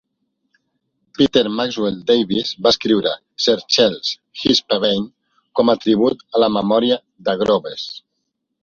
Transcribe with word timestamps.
Peter 1.17 1.43
Maxwell 1.57 1.99
Davies 2.07 2.55
va 2.67 2.73
escriure 2.77 3.11
"Sir 3.45 3.55
Charles: 3.77 4.11
his 4.45 4.65
Pavane" 4.73 5.07
com 5.61 5.75
a 5.77 5.81
tribut 5.87 6.27
a 6.41 6.45
la 6.47 6.53
memòria 6.59 7.01
de 7.31 7.41
Groves. 7.47 7.91